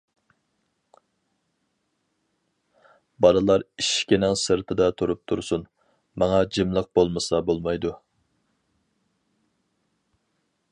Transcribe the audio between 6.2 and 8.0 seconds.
ماڭا جىملىق بولمىسا بولمايدۇ.